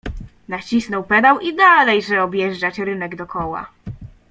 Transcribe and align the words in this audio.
Nacisnął 0.47 1.03
pedał 1.03 1.39
i 1.39 1.55
dalejże 1.55 2.23
objeżdżać 2.23 2.79
rynek 2.79 3.15
dokoła. 3.15 3.69